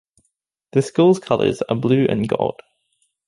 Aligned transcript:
The 0.71 0.81
school's 0.81 1.19
colours 1.19 1.61
are 1.61 1.75
Blue 1.75 2.07
and 2.09 2.27
Gold. 2.27 2.59